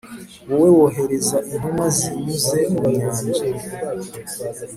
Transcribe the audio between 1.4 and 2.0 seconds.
intumwa